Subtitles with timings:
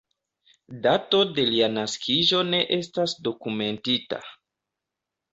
[0.85, 4.19] Dato de lia naskiĝo ne estas dokumentita.